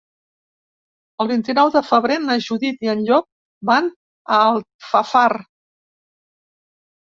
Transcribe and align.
El 1.25 1.27
vint-i-nou 1.31 1.69
de 1.75 1.83
febrer 1.89 2.17
na 2.23 2.37
Judit 2.45 2.81
i 2.87 2.91
en 2.95 3.03
Llop 3.11 3.27
van 3.71 3.91
a 3.91 4.41
Alfafar. 4.47 5.29